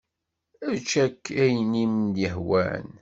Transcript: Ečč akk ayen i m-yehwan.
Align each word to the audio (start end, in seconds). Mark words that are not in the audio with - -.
Ečč 0.71 0.89
akk 1.05 1.23
ayen 1.43 1.73
i 1.83 1.85
m-yehwan. 1.93 2.87